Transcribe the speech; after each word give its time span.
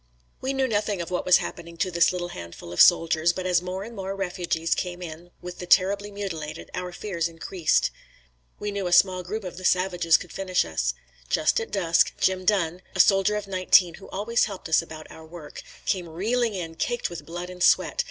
We 0.41 0.51
knew 0.53 0.67
nothing 0.67 0.99
of 0.99 1.11
what 1.11 1.27
was 1.27 1.37
happening 1.37 1.77
to 1.77 1.91
this 1.91 2.11
little 2.11 2.29
handful 2.29 2.73
of 2.73 2.81
soldiers, 2.81 3.33
but 3.33 3.45
as 3.45 3.61
more 3.61 3.83
and 3.83 3.95
more 3.95 4.15
refugees 4.15 4.73
came 4.73 4.99
in 4.99 5.29
with 5.43 5.59
the 5.59 5.67
terribly 5.67 6.09
mutilated, 6.09 6.71
our 6.73 6.91
fears 6.91 7.27
increased. 7.29 7.91
We 8.59 8.71
knew 8.71 8.87
a 8.87 8.93
small 8.93 9.21
group 9.21 9.43
of 9.43 9.57
the 9.57 9.63
savages 9.63 10.17
could 10.17 10.33
finish 10.33 10.65
us. 10.65 10.95
Just 11.29 11.59
at 11.59 11.69
dusk, 11.69 12.13
Jim 12.19 12.45
Dunn, 12.45 12.81
a 12.95 12.99
soldier 12.99 13.35
of 13.35 13.45
nineteen 13.45 13.93
who 13.93 14.09
always 14.09 14.45
helped 14.45 14.67
us 14.69 14.81
about 14.81 15.05
our 15.11 15.23
work, 15.27 15.61
came 15.85 16.09
reeling 16.09 16.55
in, 16.55 16.73
caked 16.73 17.11
with 17.11 17.23
blood 17.27 17.51
and 17.51 17.61
sweat. 17.61 17.99